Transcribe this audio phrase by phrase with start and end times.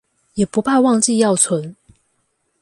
[0.33, 1.75] 也不怕忘記要存